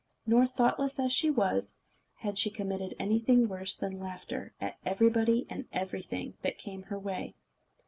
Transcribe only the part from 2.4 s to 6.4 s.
committed anything worse than laughter at everybody and everything